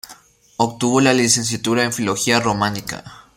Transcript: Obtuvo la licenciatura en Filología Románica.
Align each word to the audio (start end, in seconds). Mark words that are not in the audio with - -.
Obtuvo 0.57 0.99
la 0.99 1.13
licenciatura 1.13 1.83
en 1.83 1.93
Filología 1.93 2.39
Románica. 2.39 3.03